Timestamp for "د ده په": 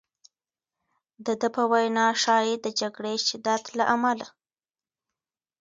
1.25-1.63